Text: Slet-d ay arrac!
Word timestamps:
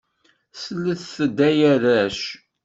Slet-d 0.61 1.37
ay 1.47 1.59
arrac! 1.73 2.21